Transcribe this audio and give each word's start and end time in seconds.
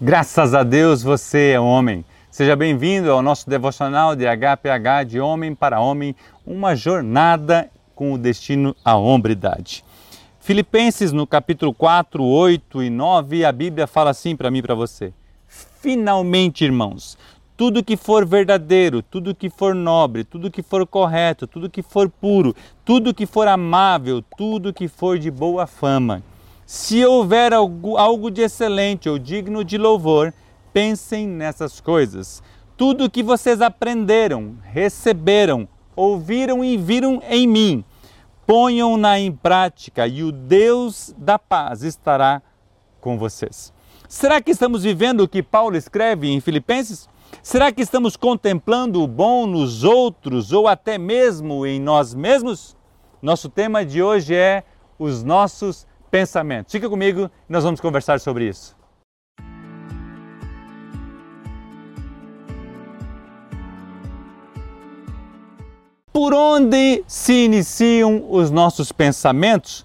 Graças 0.00 0.54
a 0.54 0.64
Deus 0.64 1.04
você 1.04 1.52
é 1.52 1.60
homem. 1.60 2.04
Seja 2.28 2.56
bem-vindo 2.56 3.12
ao 3.12 3.22
nosso 3.22 3.48
devocional 3.48 4.16
de 4.16 4.24
HPH 4.24 5.04
de 5.06 5.20
Homem 5.20 5.54
para 5.54 5.80
Homem, 5.80 6.16
uma 6.44 6.74
jornada 6.74 7.70
com 7.94 8.12
o 8.12 8.18
destino 8.18 8.74
à 8.84 8.96
hombridade. 8.96 9.84
Filipenses 10.40 11.12
no 11.12 11.28
capítulo 11.28 11.72
4, 11.72 12.24
8 12.24 12.82
e 12.82 12.90
9, 12.90 13.44
a 13.44 13.52
Bíblia 13.52 13.86
fala 13.86 14.10
assim 14.10 14.34
para 14.34 14.50
mim 14.50 14.58
e 14.58 14.62
para 14.62 14.74
você: 14.74 15.12
Finalmente, 15.80 16.64
irmãos, 16.64 17.16
tudo 17.56 17.84
que 17.84 17.96
for 17.96 18.26
verdadeiro, 18.26 19.00
tudo 19.00 19.32
que 19.32 19.48
for 19.48 19.76
nobre, 19.76 20.24
tudo 20.24 20.50
que 20.50 20.60
for 20.60 20.84
correto, 20.84 21.46
tudo 21.46 21.70
que 21.70 21.82
for 21.82 22.10
puro, 22.10 22.52
tudo 22.84 23.14
que 23.14 23.26
for 23.26 23.46
amável, 23.46 24.24
tudo 24.36 24.74
que 24.74 24.88
for 24.88 25.20
de 25.20 25.30
boa 25.30 25.68
fama. 25.68 26.20
Se 26.66 27.04
houver 27.04 27.52
algo, 27.52 27.96
algo 27.98 28.30
de 28.30 28.40
excelente 28.40 29.08
ou 29.08 29.18
digno 29.18 29.62
de 29.62 29.76
louvor, 29.76 30.32
pensem 30.72 31.26
nessas 31.26 31.78
coisas. 31.78 32.42
Tudo 32.76 33.10
que 33.10 33.22
vocês 33.22 33.60
aprenderam, 33.60 34.56
receberam, 34.62 35.68
ouviram 35.94 36.64
e 36.64 36.76
viram 36.76 37.22
em 37.28 37.46
mim, 37.46 37.84
ponham-na 38.46 39.18
em 39.18 39.30
prática 39.30 40.06
e 40.06 40.24
o 40.24 40.32
Deus 40.32 41.14
da 41.18 41.38
paz 41.38 41.82
estará 41.82 42.42
com 43.00 43.18
vocês. 43.18 43.72
Será 44.08 44.40
que 44.40 44.50
estamos 44.50 44.82
vivendo 44.82 45.20
o 45.20 45.28
que 45.28 45.42
Paulo 45.42 45.76
escreve 45.76 46.30
em 46.30 46.40
Filipenses? 46.40 47.08
Será 47.42 47.70
que 47.70 47.82
estamos 47.82 48.16
contemplando 48.16 49.02
o 49.02 49.08
bom 49.08 49.46
nos 49.46 49.84
outros 49.84 50.50
ou 50.52 50.66
até 50.66 50.96
mesmo 50.96 51.66
em 51.66 51.78
nós 51.78 52.14
mesmos? 52.14 52.74
Nosso 53.20 53.48
tema 53.48 53.84
de 53.84 54.02
hoje 54.02 54.34
é 54.34 54.64
os 54.98 55.22
nossos 55.22 55.86
pensamentos. 56.14 56.70
Fica 56.70 56.88
comigo 56.88 57.28
e 57.48 57.52
nós 57.52 57.64
vamos 57.64 57.80
conversar 57.80 58.20
sobre 58.20 58.48
isso. 58.48 58.76
Por 66.12 66.32
onde 66.32 67.02
se 67.08 67.44
iniciam 67.46 68.26
os 68.30 68.48
nossos 68.48 68.92
pensamentos? 68.92 69.84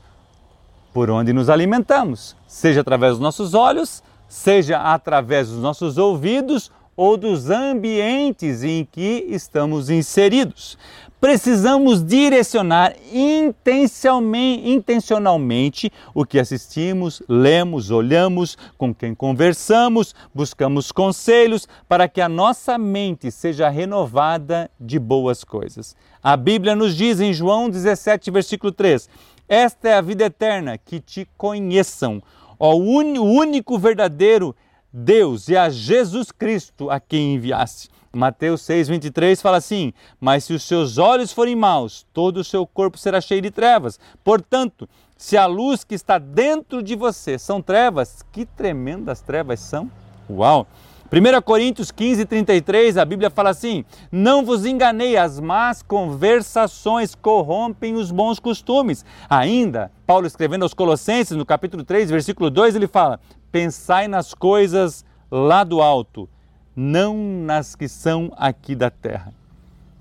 Por 0.94 1.09
onde 1.09 1.33
nos 1.33 1.49
alimentamos, 1.49 2.36
seja 2.47 2.81
através 2.81 3.14
dos 3.14 3.19
nossos 3.19 3.55
olhos, 3.55 4.03
seja 4.27 4.77
através 4.77 5.49
dos 5.49 5.58
nossos 5.58 5.97
ouvidos 5.97 6.71
ou 6.95 7.17
dos 7.17 7.49
ambientes 7.49 8.61
em 8.61 8.86
que 8.86 9.25
estamos 9.30 9.89
inseridos. 9.89 10.77
Precisamos 11.19 12.01
direcionar 12.01 12.95
intencionalmente 13.11 15.91
o 16.13 16.23
que 16.23 16.39
assistimos, 16.39 17.21
lemos, 17.27 17.91
olhamos, 17.91 18.57
com 18.77 18.95
quem 18.95 19.13
conversamos, 19.13 20.15
buscamos 20.33 20.93
conselhos 20.93 21.67
para 21.89 22.07
que 22.07 22.21
a 22.21 22.29
nossa 22.29 22.77
mente 22.77 23.29
seja 23.31 23.67
renovada 23.67 24.71
de 24.79 24.97
boas 24.97 25.43
coisas. 25.43 25.93
A 26.23 26.37
Bíblia 26.37 26.73
nos 26.73 26.95
diz 26.95 27.19
em 27.19 27.33
João 27.33 27.69
17, 27.69 28.31
versículo 28.31 28.71
3: 28.71 29.09
Esta 29.49 29.89
é 29.89 29.95
a 29.95 30.01
vida 30.01 30.23
eterna, 30.23 30.77
que 30.77 31.01
te 31.01 31.27
conheçam, 31.35 32.23
ó 32.57 32.75
único 32.75 33.77
verdadeiro 33.77 34.55
Deus 34.91 35.47
e 35.49 35.57
a 35.57 35.69
Jesus 35.69 36.31
Cristo 36.31 36.89
a 36.89 36.99
quem 36.99 37.35
enviaste. 37.35 37.89
Mateus 38.11 38.61
6, 38.61 38.88
23 38.88 39.41
fala 39.41 39.57
assim: 39.57 39.93
Mas 40.19 40.43
se 40.43 40.53
os 40.53 40.63
seus 40.63 40.97
olhos 40.97 41.31
forem 41.31 41.55
maus, 41.55 42.05
todo 42.11 42.38
o 42.38 42.43
seu 42.43 42.65
corpo 42.65 42.97
será 42.97 43.21
cheio 43.21 43.41
de 43.41 43.52
trevas. 43.52 43.99
Portanto, 44.23 44.89
se 45.15 45.38
a 45.38 45.45
luz 45.45 45.83
que 45.83 45.95
está 45.95 46.17
dentro 46.17 46.81
de 46.81 46.95
você 46.95 47.37
são 47.37 47.61
trevas, 47.61 48.23
que 48.31 48.45
tremendas 48.45 49.21
trevas 49.21 49.59
são! 49.59 49.91
Uau! 50.30 50.65
1 51.11 51.41
Coríntios 51.41 51.89
15, 51.89 52.23
33, 52.25 52.95
a 52.95 53.03
Bíblia 53.03 53.31
fala 53.31 53.49
assim: 53.49 53.83
Não 54.11 54.45
vos 54.45 54.65
enganei, 54.65 55.17
as 55.17 55.39
más 55.39 55.81
conversações 55.81 57.15
corrompem 57.15 57.95
os 57.95 58.11
bons 58.11 58.39
costumes. 58.39 59.03
Ainda, 59.27 59.91
Paulo 60.05 60.27
escrevendo 60.27 60.64
aos 60.64 60.73
Colossenses, 60.73 61.36
no 61.36 61.45
capítulo 61.45 61.83
3, 61.83 62.11
versículo 62.11 62.52
2, 62.52 62.76
ele 62.76 62.87
fala: 62.87 63.20
Pensai 63.52 64.08
nas 64.08 64.36
coisas 64.36 65.03
lá 65.31 65.64
do 65.64 65.81
alto, 65.81 66.30
não 66.79 67.17
nas 67.17 67.75
que 67.75 67.89
são 67.89 68.31
aqui 68.37 68.73
da 68.73 68.89
terra. 68.89 69.33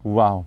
Uau! 0.05 0.47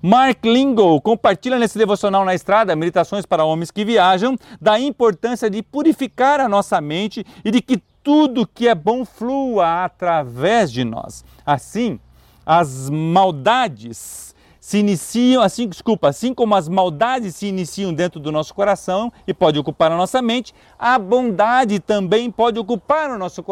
Mark 0.00 0.42
Lingle 0.42 1.00
compartilha 1.02 1.58
nesse 1.58 1.76
devocional 1.76 2.24
na 2.24 2.34
estrada, 2.34 2.74
Meditações 2.74 3.26
para 3.26 3.44
Homens 3.44 3.70
que 3.70 3.84
Viajam, 3.84 4.38
da 4.58 4.80
importância 4.80 5.50
de 5.50 5.62
purificar 5.62 6.40
a 6.40 6.48
nossa 6.48 6.80
mente 6.80 7.26
e 7.44 7.50
de 7.50 7.60
que 7.60 7.82
tudo 8.02 8.46
que 8.46 8.68
é 8.68 8.74
bom 8.74 9.04
flua 9.04 9.84
através 9.84 10.72
de 10.72 10.82
nós. 10.82 11.24
Assim, 11.44 12.00
as 12.46 12.88
maldades 12.88 14.34
se 14.58 14.78
iniciam, 14.78 15.42
assim, 15.42 15.68
desculpa, 15.68 16.08
assim 16.08 16.32
como 16.32 16.54
as 16.54 16.68
maldades 16.68 17.36
se 17.36 17.46
iniciam 17.46 17.92
dentro 17.92 18.18
do 18.18 18.32
nosso 18.32 18.54
coração 18.54 19.12
e 19.26 19.34
pode 19.34 19.58
ocupar 19.58 19.92
a 19.92 19.96
nossa 19.96 20.22
mente, 20.22 20.54
a 20.78 20.98
bondade 20.98 21.80
também 21.80 22.30
pode 22.30 22.58
ocupar 22.58 23.10
o 23.10 23.18
nosso 23.18 23.42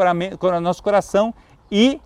coração 0.82 1.34
e 1.70 2.00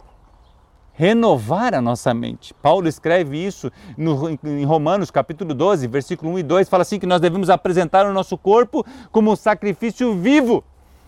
renovar 0.99 1.75
a 1.75 1.81
nossa 1.81 2.13
mente. 2.13 2.53
Paulo 2.55 2.89
escreve 2.89 3.39
isso 3.39 3.71
no, 3.97 4.31
em 4.31 4.65
Romanos 4.65 5.13
capítulo 5.13 5.55
12, 5.55 5.87
versículo 5.87 6.33
1 6.33 6.41
e 6.41 6.43
2, 6.43 6.69
fala 6.69 6.83
assim 6.83 6.99
que 6.99 7.07
nós 7.07 7.21
devemos 7.21 7.49
apresentar 7.49 8.05
o 8.05 8.13
nosso 8.13 8.37
corpo 8.37 8.85
como 9.13 9.37
sacrifício 9.37 10.13
vivo, 10.17 10.65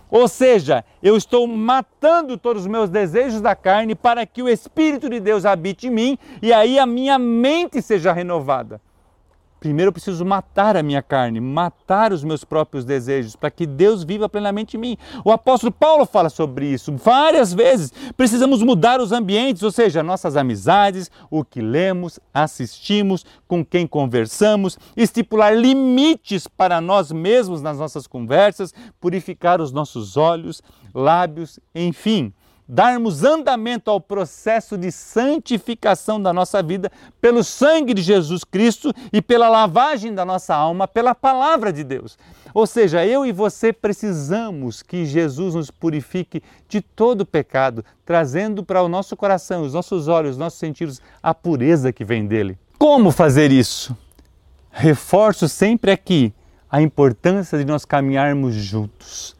ou 0.08 0.28
seja, 0.28 0.84
eu 1.02 1.16
estou 1.16 1.44
matando 1.48 2.38
todos 2.38 2.62
os 2.62 2.68
meus 2.68 2.88
desejos 2.88 3.40
da 3.40 3.56
carne 3.56 3.96
para 3.96 4.24
que 4.24 4.44
o 4.44 4.48
Espírito 4.48 5.10
de 5.10 5.18
Deus 5.18 5.44
habite 5.44 5.88
em 5.88 5.90
mim 5.90 6.18
e 6.40 6.52
aí 6.52 6.78
a 6.78 6.86
minha 6.86 7.18
mente 7.18 7.82
seja 7.82 8.12
renovada. 8.12 8.80
Primeiro 9.60 9.90
eu 9.90 9.92
preciso 9.92 10.24
matar 10.24 10.74
a 10.74 10.82
minha 10.82 11.02
carne, 11.02 11.38
matar 11.38 12.14
os 12.14 12.24
meus 12.24 12.44
próprios 12.44 12.82
desejos, 12.82 13.36
para 13.36 13.50
que 13.50 13.66
Deus 13.66 14.02
viva 14.02 14.26
plenamente 14.26 14.78
em 14.78 14.80
mim. 14.80 14.96
O 15.22 15.30
apóstolo 15.30 15.70
Paulo 15.70 16.06
fala 16.06 16.30
sobre 16.30 16.66
isso 16.66 16.96
várias 16.96 17.52
vezes. 17.52 17.92
Precisamos 18.16 18.62
mudar 18.62 19.00
os 19.00 19.12
ambientes, 19.12 19.62
ou 19.62 19.70
seja, 19.70 20.02
nossas 20.02 20.34
amizades, 20.34 21.10
o 21.30 21.44
que 21.44 21.60
lemos, 21.60 22.18
assistimos, 22.32 23.26
com 23.46 23.62
quem 23.62 23.86
conversamos, 23.86 24.78
estipular 24.96 25.54
limites 25.54 26.48
para 26.48 26.80
nós 26.80 27.12
mesmos 27.12 27.60
nas 27.60 27.78
nossas 27.78 28.06
conversas, 28.06 28.72
purificar 28.98 29.60
os 29.60 29.72
nossos 29.72 30.16
olhos, 30.16 30.62
lábios, 30.94 31.60
enfim 31.74 32.32
darmos 32.72 33.24
andamento 33.24 33.90
ao 33.90 34.00
processo 34.00 34.78
de 34.78 34.92
santificação 34.92 36.22
da 36.22 36.32
nossa 36.32 36.62
vida 36.62 36.90
pelo 37.20 37.42
sangue 37.42 37.92
de 37.92 38.00
Jesus 38.00 38.44
Cristo 38.44 38.94
e 39.12 39.20
pela 39.20 39.48
lavagem 39.48 40.14
da 40.14 40.24
nossa 40.24 40.54
alma 40.54 40.86
pela 40.86 41.12
palavra 41.12 41.72
de 41.72 41.82
Deus. 41.82 42.16
Ou 42.54 42.68
seja, 42.68 43.04
eu 43.04 43.26
e 43.26 43.32
você 43.32 43.72
precisamos 43.72 44.82
que 44.82 45.04
Jesus 45.04 45.56
nos 45.56 45.68
purifique 45.68 46.44
de 46.68 46.80
todo 46.80 47.26
pecado, 47.26 47.84
trazendo 48.04 48.64
para 48.64 48.82
o 48.84 48.88
nosso 48.88 49.16
coração, 49.16 49.62
os 49.62 49.74
nossos 49.74 50.06
olhos, 50.06 50.32
os 50.32 50.38
nossos 50.38 50.60
sentidos 50.60 51.02
a 51.20 51.34
pureza 51.34 51.92
que 51.92 52.04
vem 52.04 52.24
dele. 52.24 52.56
Como 52.78 53.10
fazer 53.10 53.50
isso? 53.50 53.96
Reforço 54.70 55.48
sempre 55.48 55.90
aqui 55.90 56.32
a 56.70 56.80
importância 56.80 57.58
de 57.58 57.64
nós 57.64 57.84
caminharmos 57.84 58.54
juntos 58.54 59.39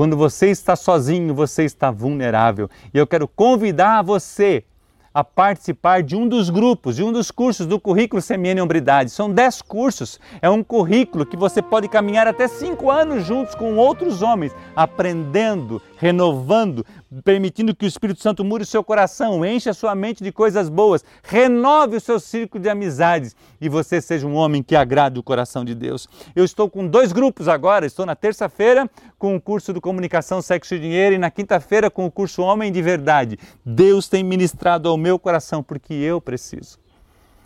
quando 0.00 0.16
você 0.16 0.46
está 0.46 0.76
sozinho, 0.76 1.34
você 1.34 1.62
está 1.62 1.90
vulnerável. 1.90 2.70
E 2.94 2.96
eu 2.96 3.06
quero 3.06 3.28
convidar 3.28 4.00
você 4.00 4.64
a 5.12 5.22
participar 5.22 6.02
de 6.02 6.16
um 6.16 6.26
dos 6.26 6.48
grupos, 6.48 6.96
de 6.96 7.04
um 7.04 7.12
dos 7.12 7.30
cursos 7.30 7.66
do 7.66 7.78
currículo 7.78 8.22
Semeane 8.22 8.62
Hombridade. 8.62 9.10
São 9.10 9.30
10 9.30 9.60
cursos. 9.60 10.18
É 10.40 10.48
um 10.48 10.64
currículo 10.64 11.26
que 11.26 11.36
você 11.36 11.60
pode 11.60 11.86
caminhar 11.86 12.26
até 12.26 12.48
5 12.48 12.90
anos 12.90 13.26
juntos 13.26 13.54
com 13.54 13.76
outros 13.76 14.22
homens, 14.22 14.56
aprendendo, 14.74 15.82
renovando, 15.98 16.82
permitindo 17.24 17.74
que 17.74 17.84
o 17.84 17.88
Espírito 17.88 18.20
Santo 18.20 18.44
mure 18.44 18.62
o 18.62 18.66
seu 18.66 18.84
coração, 18.84 19.44
enche 19.44 19.68
a 19.68 19.74
sua 19.74 19.94
mente 19.94 20.22
de 20.22 20.30
coisas 20.30 20.68
boas, 20.68 21.04
renove 21.22 21.96
o 21.96 22.00
seu 22.00 22.20
círculo 22.20 22.62
de 22.62 22.68
amizades 22.68 23.34
e 23.60 23.68
você 23.68 24.00
seja 24.00 24.26
um 24.26 24.34
homem 24.34 24.62
que 24.62 24.76
agrade 24.76 25.18
o 25.18 25.22
coração 25.22 25.64
de 25.64 25.74
Deus. 25.74 26.08
Eu 26.36 26.44
estou 26.44 26.70
com 26.70 26.86
dois 26.86 27.12
grupos 27.12 27.48
agora, 27.48 27.84
estou 27.84 28.06
na 28.06 28.14
terça-feira 28.14 28.88
com 29.18 29.34
o 29.34 29.40
curso 29.40 29.72
do 29.72 29.80
Comunicação, 29.80 30.40
Sexo 30.40 30.74
e 30.74 30.78
Dinheiro 30.78 31.16
e 31.16 31.18
na 31.18 31.30
quinta-feira 31.30 31.90
com 31.90 32.06
o 32.06 32.10
curso 32.10 32.42
Homem 32.42 32.70
de 32.70 32.80
Verdade. 32.80 33.38
Deus 33.64 34.08
tem 34.08 34.22
ministrado 34.22 34.88
ao 34.88 34.96
meu 34.96 35.18
coração 35.18 35.62
porque 35.62 35.94
eu 35.94 36.20
preciso. 36.20 36.78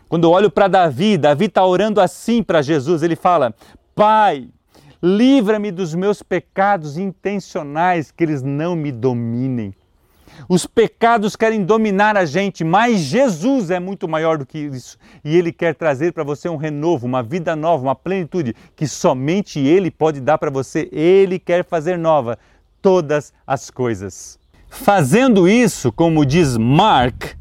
Quando 0.08 0.24
eu 0.24 0.30
olho 0.30 0.50
para 0.50 0.68
Davi, 0.68 1.16
Davi 1.16 1.46
está 1.46 1.64
orando 1.64 2.00
assim 2.00 2.42
para 2.42 2.62
Jesus, 2.62 3.02
ele 3.02 3.16
fala: 3.16 3.54
Pai, 3.94 4.48
Livra-me 5.02 5.70
dos 5.70 5.94
meus 5.94 6.22
pecados 6.22 6.96
intencionais, 6.96 8.10
que 8.10 8.24
eles 8.24 8.42
não 8.42 8.74
me 8.74 8.90
dominem. 8.90 9.74
Os 10.48 10.66
pecados 10.66 11.36
querem 11.36 11.64
dominar 11.64 12.16
a 12.16 12.24
gente, 12.24 12.64
mas 12.64 13.00
Jesus 13.00 13.70
é 13.70 13.78
muito 13.78 14.08
maior 14.08 14.38
do 14.38 14.46
que 14.46 14.58
isso. 14.58 14.98
E 15.24 15.36
Ele 15.36 15.52
quer 15.52 15.74
trazer 15.74 16.12
para 16.12 16.24
você 16.24 16.48
um 16.48 16.56
renovo, 16.56 17.06
uma 17.06 17.22
vida 17.22 17.54
nova, 17.54 17.84
uma 17.84 17.94
plenitude 17.94 18.54
que 18.74 18.88
somente 18.88 19.60
Ele 19.60 19.90
pode 19.90 20.20
dar 20.20 20.38
para 20.38 20.50
você. 20.50 20.88
Ele 20.92 21.38
quer 21.38 21.64
fazer 21.64 21.96
nova 21.96 22.38
todas 22.82 23.32
as 23.46 23.70
coisas. 23.70 24.38
Fazendo 24.68 25.48
isso, 25.48 25.92
como 25.92 26.26
diz 26.26 26.56
Mark, 26.56 27.36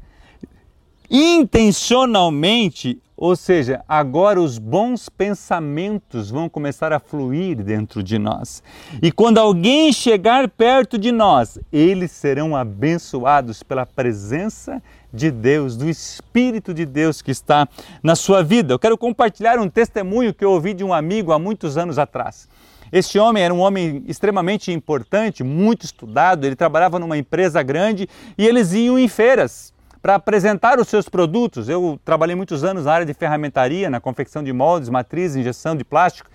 intencionalmente, 1.10 3.02
ou 3.24 3.38
seja, 3.38 3.86
agora 3.88 4.42
os 4.42 4.58
bons 4.58 5.08
pensamentos 5.08 6.30
vão 6.30 6.50
começar 6.50 6.92
a 6.92 7.00
fluir 7.00 7.64
dentro 7.64 8.04
de 8.04 8.20
nós. 8.20 8.62
E 9.02 9.14
quando 9.14 9.38
alguém 9.38 9.94
chegar 9.94 10.50
perto 10.50 10.98
de 10.98 11.10
nós, 11.10 11.58
eles 11.72 12.12
serão 12.12 12.54
abençoados 12.54 13.64
pela 13.64 13.86
presença 13.86 14.84
de 15.14 15.32
Deus, 15.32 15.78
do 15.78 15.88
Espírito 15.88 16.74
de 16.74 16.86
Deus 16.86 17.22
que 17.22 17.32
está 17.32 17.66
na 18.04 18.14
sua 18.14 18.44
vida. 18.44 18.74
Eu 18.74 18.80
quero 18.80 18.98
compartilhar 18.98 19.58
um 19.58 19.70
testemunho 19.70 20.34
que 20.34 20.44
eu 20.44 20.52
ouvi 20.52 20.74
de 20.74 20.84
um 20.84 20.94
amigo 20.94 21.32
há 21.32 21.40
muitos 21.40 21.78
anos 21.78 21.98
atrás. 21.98 22.50
Este 22.92 23.18
homem 23.18 23.42
era 23.42 23.54
um 23.54 23.62
homem 23.62 24.04
extremamente 24.06 24.70
importante, 24.70 25.46
muito 25.46 25.86
estudado, 25.86 26.44
ele 26.46 26.58
trabalhava 26.58 27.00
numa 27.00 27.18
empresa 27.18 27.64
grande 27.64 28.06
e 28.38 28.46
eles 28.46 28.74
iam 28.74 29.00
em 29.00 29.08
feiras 29.08 29.73
para 30.04 30.16
apresentar 30.16 30.82
os 30.82 30.90
seus 30.90 31.08
produtos. 31.08 31.70
Eu 31.70 31.98
trabalhei 32.04 32.36
muitos 32.36 32.66
anos 32.66 32.84
na 32.84 32.92
área 32.92 33.06
de 33.06 33.14
ferramentaria, 33.14 33.90
na 33.90 34.02
confecção 34.02 34.44
de 34.44 34.52
moldes, 34.52 34.90
matrizes, 34.90 35.38
injeção 35.38 35.78
de 35.78 35.86
plástico. 35.86 36.30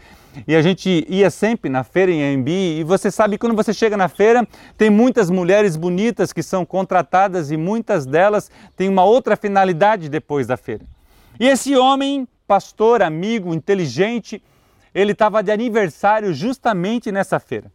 E 0.46 0.56
a 0.56 0.62
gente 0.62 1.04
ia 1.06 1.28
sempre 1.28 1.68
na 1.68 1.84
feira 1.84 2.10
em 2.10 2.34
AMB 2.34 2.48
e 2.48 2.82
você 2.82 3.10
sabe 3.10 3.36
quando 3.36 3.54
você 3.54 3.74
chega 3.74 3.94
na 3.94 4.08
feira, 4.08 4.48
tem 4.78 4.88
muitas 4.88 5.28
mulheres 5.28 5.76
bonitas 5.76 6.32
que 6.32 6.42
são 6.42 6.64
contratadas 6.64 7.50
e 7.50 7.58
muitas 7.58 8.06
delas 8.06 8.50
têm 8.74 8.88
uma 8.88 9.04
outra 9.04 9.36
finalidade 9.36 10.08
depois 10.08 10.46
da 10.46 10.56
feira. 10.56 10.86
E 11.38 11.46
esse 11.46 11.76
homem, 11.76 12.26
pastor, 12.46 13.02
amigo, 13.02 13.52
inteligente, 13.52 14.42
ele 14.94 15.12
estava 15.12 15.42
de 15.42 15.52
aniversário 15.52 16.32
justamente 16.32 17.12
nessa 17.12 17.38
feira. 17.38 17.70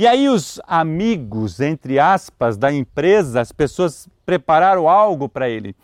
E 0.00 0.06
aí 0.06 0.30
os 0.30 0.58
amigos, 0.66 1.60
entre 1.60 1.98
aspas, 1.98 2.56
da 2.56 2.72
empresa, 2.72 3.38
as 3.38 3.52
pessoas 3.52 4.08
prepararam 4.24 4.88
algo 4.88 5.28
para 5.28 5.46
ele. 5.46 5.76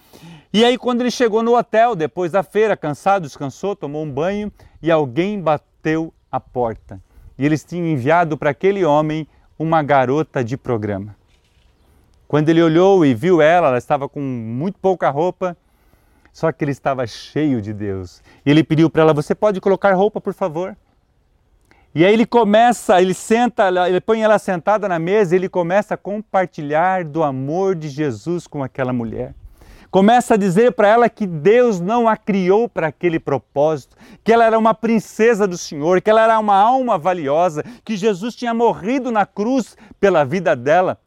E 0.51 0.65
aí 0.65 0.79
quando 0.79 1.03
ele 1.03 1.11
chegou 1.11 1.43
no 1.43 1.55
hotel, 1.55 1.95
depois 1.95 2.33
da 2.33 2.43
feira, 2.43 2.79
cansado, 2.79 3.25
descansou, 3.25 3.77
tomou 3.77 4.03
um 4.03 4.11
banho 4.11 4.51
e 4.81 4.91
alguém 4.91 5.39
bateu 5.39 6.15
a 6.33 6.41
porta. 6.41 6.99
E 7.37 7.45
eles 7.45 7.63
tinham 7.63 7.87
enviado 7.87 8.39
para 8.39 8.49
aquele 8.49 8.87
homem 8.87 9.29
uma 9.59 9.83
garota 9.83 10.43
de 10.43 10.57
programa. 10.57 11.15
Quando 12.27 12.49
ele 12.49 12.63
olhou 12.63 13.05
e 13.05 13.13
viu 13.13 13.43
ela, 13.43 13.69
ela 13.69 13.77
estava 13.77 14.09
com 14.09 14.23
muito 14.23 14.79
pouca 14.79 15.11
roupa, 15.11 15.55
só 16.33 16.51
que 16.51 16.65
ele 16.65 16.73
estava 16.73 17.07
cheio 17.07 17.61
de 17.61 17.75
Deus. 17.75 18.23
Ele 18.47 18.65
pediu 18.65 18.89
para 18.89 19.03
ela: 19.03 19.13
Você 19.13 19.35
pode 19.35 19.61
colocar 19.61 19.93
roupa, 19.93 20.23
por 20.23 20.33
favor? 20.33 20.75
E 21.99 22.05
aí 22.05 22.13
ele 22.13 22.27
começa, 22.27 23.01
ele 23.01 23.15
senta, 23.15 23.71
ele 23.89 24.03
põe 24.03 24.21
ela 24.21 24.39
sentada 24.39 24.87
na 24.87 24.99
mesa 24.99 25.35
e 25.35 25.39
ele 25.39 25.49
começa 25.49 25.95
a 25.95 25.97
compartilhar 25.97 27.03
do 27.03 27.23
amor 27.23 27.75
de 27.75 27.89
Jesus 27.89 28.47
com 28.47 28.63
aquela 28.63 28.93
mulher. 28.93 29.35
Começa 29.91 30.35
a 30.35 30.37
dizer 30.37 30.73
para 30.73 30.89
ela 30.89 31.09
que 31.09 31.27
Deus 31.27 31.81
não 31.81 32.07
a 32.07 32.15
criou 32.15 32.69
para 32.69 32.89
aquele 32.89 33.19
propósito, 33.19 33.97
que 34.23 34.31
ela 34.31 34.45
era 34.45 34.59
uma 34.59 34.75
princesa 34.75 35.49
do 35.49 35.57
Senhor, 35.57 36.03
que 36.03 36.11
ela 36.11 36.23
era 36.23 36.39
uma 36.39 36.57
alma 36.57 36.99
valiosa, 36.99 37.65
que 37.83 37.97
Jesus 37.97 38.35
tinha 38.35 38.53
morrido 38.53 39.11
na 39.11 39.25
cruz 39.25 39.75
pela 39.99 40.23
vida 40.23 40.55
dela. 40.55 40.99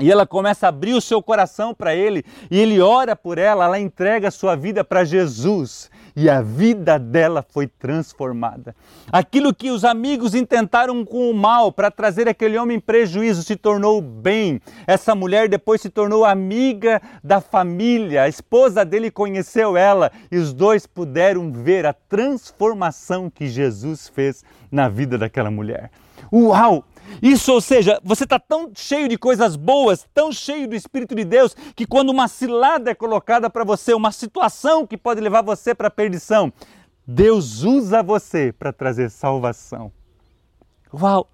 E 0.00 0.10
ela 0.10 0.26
começa 0.26 0.66
a 0.66 0.70
abrir 0.70 0.94
o 0.94 1.00
seu 1.00 1.22
coração 1.22 1.72
para 1.72 1.94
ele, 1.94 2.24
e 2.50 2.58
ele 2.58 2.80
ora 2.80 3.14
por 3.14 3.38
ela, 3.38 3.64
ela 3.64 3.78
entrega 3.78 4.28
a 4.28 4.32
sua 4.32 4.56
vida 4.56 4.82
para 4.82 5.04
Jesus 5.04 5.90
e 6.16 6.30
a 6.30 6.40
vida 6.40 6.98
dela 6.98 7.44
foi 7.48 7.66
transformada. 7.66 8.74
Aquilo 9.10 9.54
que 9.54 9.70
os 9.70 9.84
amigos 9.84 10.34
intentaram 10.34 11.04
com 11.04 11.30
o 11.30 11.34
mal 11.34 11.72
para 11.72 11.90
trazer 11.90 12.28
aquele 12.28 12.56
homem 12.56 12.78
prejuízo 12.78 13.42
se 13.42 13.56
tornou 13.56 14.00
bem. 14.00 14.60
Essa 14.86 15.14
mulher 15.14 15.48
depois 15.48 15.80
se 15.80 15.90
tornou 15.90 16.24
amiga 16.24 17.02
da 17.22 17.40
família, 17.40 18.22
a 18.22 18.28
esposa 18.28 18.84
dele 18.84 19.10
conheceu 19.10 19.76
ela 19.76 20.10
e 20.30 20.36
os 20.36 20.52
dois 20.52 20.86
puderam 20.86 21.52
ver 21.52 21.84
a 21.84 21.92
transformação 21.92 23.28
que 23.28 23.48
Jesus 23.48 24.08
fez 24.08 24.44
na 24.70 24.88
vida 24.88 25.18
daquela 25.18 25.50
mulher. 25.50 25.90
Uau! 26.32 26.84
Isso, 27.22 27.52
ou 27.52 27.60
seja, 27.60 28.00
você 28.02 28.24
está 28.24 28.38
tão 28.38 28.70
cheio 28.74 29.08
de 29.08 29.16
coisas 29.16 29.56
boas, 29.56 30.06
tão 30.12 30.32
cheio 30.32 30.68
do 30.68 30.74
Espírito 30.74 31.14
de 31.14 31.24
Deus, 31.24 31.56
que 31.74 31.86
quando 31.86 32.10
uma 32.10 32.28
cilada 32.28 32.90
é 32.90 32.94
colocada 32.94 33.48
para 33.48 33.64
você, 33.64 33.94
uma 33.94 34.12
situação 34.12 34.86
que 34.86 34.96
pode 34.96 35.20
levar 35.20 35.42
você 35.42 35.74
para 35.74 35.88
a 35.88 35.90
perdição, 35.90 36.52
Deus 37.06 37.62
usa 37.62 38.02
você 38.02 38.52
para 38.52 38.72
trazer 38.72 39.10
salvação. 39.10 39.92
Uau! 40.92 41.28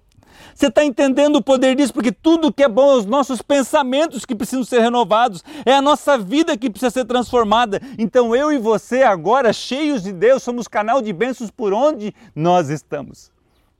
Você 0.53 0.67
está 0.67 0.83
entendendo 0.83 1.35
o 1.37 1.43
poder 1.43 1.75
disso? 1.75 1.93
Porque 1.93 2.11
tudo 2.11 2.51
que 2.51 2.63
é 2.63 2.67
bom 2.67 2.93
é 2.93 2.97
os 2.97 3.05
nossos 3.05 3.41
pensamentos 3.41 4.25
que 4.25 4.35
precisam 4.35 4.63
ser 4.63 4.79
renovados, 4.79 5.43
é 5.65 5.73
a 5.73 5.81
nossa 5.81 6.17
vida 6.17 6.57
que 6.57 6.69
precisa 6.69 6.89
ser 6.89 7.05
transformada. 7.05 7.81
Então 7.97 8.35
eu 8.35 8.51
e 8.51 8.57
você, 8.57 9.03
agora 9.03 9.53
cheios 9.53 10.03
de 10.03 10.11
Deus, 10.11 10.43
somos 10.43 10.67
canal 10.67 11.01
de 11.01 11.13
bênçãos 11.13 11.51
por 11.51 11.73
onde 11.73 12.13
nós 12.35 12.69
estamos. 12.69 13.31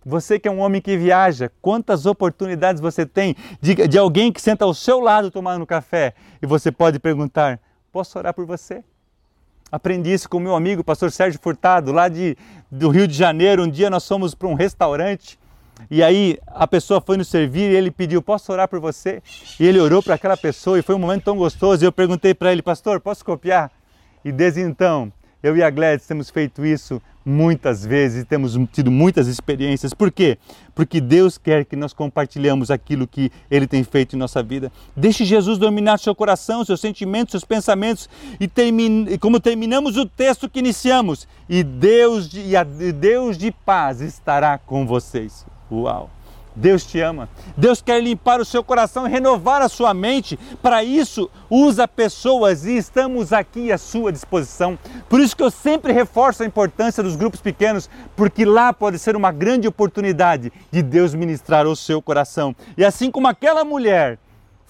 Você 0.06 0.40
que 0.40 0.48
é 0.48 0.52
um 0.52 0.60
homem 0.60 0.82
que 0.82 0.98
viaja, 0.98 1.52
quantas 1.62 2.06
oportunidades 2.08 2.82
você 2.82 3.06
tem 3.06 3.36
de, 3.62 3.76
de 3.88 3.98
alguém 3.98 4.32
que 4.32 4.42
senta 4.42 4.66
ao 4.66 4.74
seu 4.74 5.00
lado 5.00 5.30
tomando 5.30 5.66
café 5.66 6.16
e 6.42 6.48
você 6.48 6.72
pode 6.72 7.00
perguntar: 7.00 7.60
Posso 7.92 8.18
orar 8.18 8.34
por 8.34 8.46
você? 8.46 8.84
Aprendi 9.72 10.12
isso 10.12 10.28
com 10.28 10.40
meu 10.40 10.56
amigo, 10.56 10.84
pastor 10.84 11.12
Sérgio 11.12 11.40
Furtado, 11.40 11.92
lá 11.92 12.10
de, 12.10 12.36
do 12.70 12.90
Rio 12.90 13.08
de 13.08 13.14
Janeiro. 13.14 13.64
Um 13.64 13.70
dia 13.70 13.90
nós 13.90 14.06
fomos 14.08 14.34
para 14.34 14.48
um 14.48 14.54
restaurante 14.56 15.40
e 15.90 16.04
aí 16.04 16.38
a 16.48 16.68
pessoa 16.68 17.00
foi 17.00 17.16
nos 17.16 17.28
servir 17.28 17.72
e 17.72 17.76
ele 17.76 17.92
pediu: 17.92 18.22
Posso 18.24 18.52
orar 18.52 18.68
por 18.68 18.80
você? 18.80 19.22
E 19.60 19.66
ele 19.66 19.80
orou 19.80 20.02
para 20.02 20.16
aquela 20.16 20.36
pessoa 20.36 20.80
e 20.80 20.82
foi 20.82 20.96
um 20.96 21.00
momento 21.00 21.26
tão 21.26 21.38
gostoso. 21.38 21.84
E 21.84 21.86
eu 21.86 21.92
perguntei 21.92 22.34
para 22.34 22.52
ele: 22.52 22.64
Pastor, 22.64 23.00
posso 23.00 23.24
copiar? 23.24 23.72
E 24.26 24.32
desde 24.32 24.62
então 24.62 25.14
eu 25.42 25.56
e 25.56 25.64
a 25.64 25.70
Gladys 25.70 26.06
temos 26.06 26.30
feito 26.30 26.66
isso 26.66 27.02
muitas 27.26 27.86
vezes 27.86 28.26
temos 28.26 28.58
tido 28.72 28.92
muitas 28.92 29.28
experiências. 29.28 29.94
Por 29.94 30.12
quê? 30.12 30.38
Porque 30.74 31.00
Deus 31.00 31.38
quer 31.38 31.66
que 31.66 31.76
nós 31.76 31.94
compartilhamos 31.94 32.72
aquilo 32.72 33.08
que 33.08 33.32
Ele 33.50 33.68
tem 33.68 33.84
feito 33.84 34.16
em 34.16 34.20
nossa 34.20 34.42
vida. 34.42 34.72
Deixe 34.96 35.26
Jesus 35.26 35.58
dominar 35.58 36.00
seu 36.00 36.16
coração, 36.16 36.64
seus 36.66 36.80
sentimentos, 36.80 37.32
seus 37.32 37.46
pensamentos 37.46 38.10
e 38.40 38.48
termine, 38.48 39.18
como 39.18 39.40
terminamos 39.40 39.98
o 39.98 40.06
texto 40.06 40.50
que 40.50 40.60
iniciamos. 40.60 41.28
E 41.50 41.64
Deus 41.64 42.30
de, 42.30 42.42
e 42.42 42.56
a, 42.56 42.64
Deus 42.64 43.38
de 43.38 43.52
paz 43.52 44.02
estará 44.02 44.58
com 44.58 44.86
vocês. 44.86 45.46
Uau! 45.72 46.10
Deus 46.56 46.86
te 46.86 47.00
ama. 47.00 47.30
Deus 47.56 47.82
quer 47.82 48.02
limpar 48.02 48.40
o 48.40 48.46
seu 48.46 48.64
coração 48.64 49.08
renovar 49.08 49.62
a 49.62 49.70
sua 49.70 49.94
mente. 49.94 50.38
Para 50.62 50.84
isso, 50.84 51.30
usa 51.50 51.88
pessoas 51.88 52.66
e 52.66 52.78
estamos 52.78 53.32
aqui 53.34 53.72
à 53.72 53.78
sua 53.78 54.12
disposição. 54.12 54.78
Por 55.10 55.20
isso 55.20 55.36
que 55.36 55.44
eu 55.44 55.52
sempre 55.52 55.94
reforço 55.94 56.44
a 56.44 56.46
importância 56.46 57.02
dos 57.02 57.16
grupos 57.16 57.42
pequenos, 57.42 57.90
porque 58.16 58.46
lá 58.46 58.74
pode 58.74 59.00
ser 59.00 59.16
uma 59.16 59.32
grande 59.32 59.68
oportunidade 59.68 60.52
de 60.72 60.82
Deus 60.82 61.14
ministrar 61.14 61.66
o 61.68 61.76
seu 61.76 62.02
coração. 62.02 62.56
E 62.78 62.84
assim 62.84 63.10
como 63.10 63.28
aquela 63.28 63.64
mulher 63.64 64.20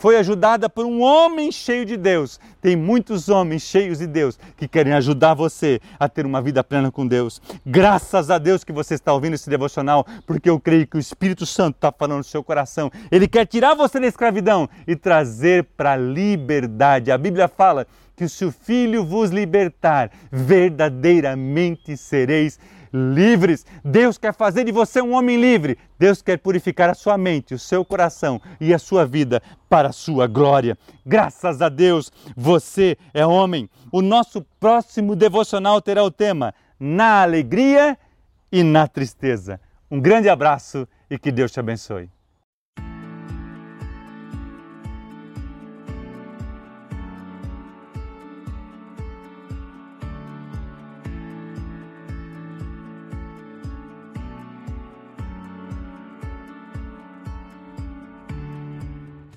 foi 0.02 0.18
ajudada 0.18 0.68
por 0.68 0.84
um 0.84 1.00
homem 1.00 1.52
cheio 1.52 1.86
de 1.86 1.96
Deus. 1.96 2.40
Tem 2.60 2.76
muitos 2.76 3.30
homens 3.30 3.62
cheios 3.62 4.00
de 4.00 4.08
Deus 4.08 4.40
que 4.58 4.68
querem 4.68 4.94
ajudar 4.94 5.36
você 5.36 5.80
a 6.00 6.10
ter 6.10 6.26
uma 6.26 6.42
vida 6.42 6.64
plena 6.64 6.92
com 6.92 7.06
Deus. 7.06 7.40
Graças 7.64 8.32
a 8.32 8.40
Deus 8.40 8.64
que 8.64 8.72
você 8.72 8.96
está 8.96 9.14
ouvindo 9.14 9.36
esse 9.36 9.48
devocional, 9.48 10.04
porque 10.26 10.50
eu 10.50 10.60
creio 10.60 10.88
que 10.88 10.98
o 10.98 11.00
Espírito 11.00 11.46
Santo 11.46 11.76
está 11.76 11.92
falando 11.92 12.18
no 12.18 12.24
seu 12.24 12.44
coração. 12.44 12.90
Ele 13.12 13.28
quer 13.28 13.46
tirar 13.46 13.76
você 13.76 14.00
da 14.00 14.08
escravidão 14.08 14.68
e 14.88 14.96
trazer 14.96 15.66
para 15.78 15.92
a 15.92 15.98
liberdade. 15.98 17.12
A 17.12 17.18
Bíblia 17.18 17.48
fala 17.48 17.86
que 18.16 18.28
se 18.28 18.44
o 18.44 18.52
Filho 18.52 19.06
vos 19.06 19.30
libertar, 19.30 20.10
verdadeiramente 20.32 21.96
sereis 21.96 22.60
livres. 22.94 23.66
Deus 23.84 24.18
quer 24.18 24.34
fazer 24.34 24.64
de 24.64 24.72
você 24.72 25.02
um 25.02 25.14
homem 25.14 25.40
livre. 25.40 25.78
Deus 25.98 26.22
quer 26.22 26.38
purificar 26.38 26.90
a 26.90 26.94
sua 26.94 27.18
mente, 27.18 27.54
o 27.54 27.60
seu 27.60 27.86
coração 27.86 28.42
e 28.60 28.74
a 28.74 28.80
sua 28.80 29.06
vida 29.06 29.42
para 29.70 29.90
a 29.90 29.94
sua 29.94 30.28
glória. 30.28 30.78
Graças 31.06 31.62
a 31.62 31.70
Deus, 31.70 32.12
você 32.36 32.98
é 33.14 33.26
homem. 33.26 33.70
O 33.92 34.02
nosso 34.02 34.42
próximo 34.60 35.16
devocional 35.16 35.82
terá 35.82 36.04
o 36.04 36.12
tema 36.12 36.54
Na 36.80 37.22
alegria 37.22 37.98
e 38.52 38.64
na 38.64 38.88
tristeza. 38.88 39.60
Um 39.90 40.00
grande 40.00 40.30
abraço 40.30 40.88
e 41.10 41.18
que 41.18 41.32
Deus 41.32 41.52
te 41.52 41.60
abençoe. 41.60 42.10